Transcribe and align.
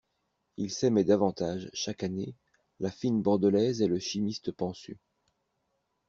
Ils 0.57 0.71
s'aimaient 0.71 1.03
davantage, 1.03 1.69
chaque 1.75 2.01
année, 2.01 2.33
la 2.79 2.89
fine 2.89 3.21
Bordelaise 3.21 3.83
et 3.83 3.87
le 3.87 3.99
chimiste 3.99 4.51
pansu. 4.51 4.97